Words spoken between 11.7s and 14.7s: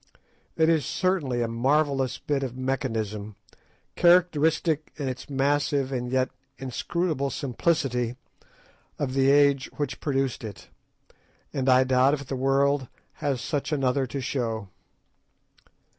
doubt if the world has such another to show.